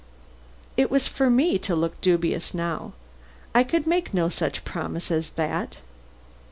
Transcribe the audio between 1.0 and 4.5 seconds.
for me to look dubious now. I could make no